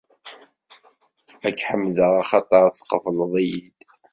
Ad 1.47 1.53
k-ḥemdeɣ 1.57 2.13
axaṭer 2.21 2.65
tqebleḍ-iyi-d. 2.71 3.79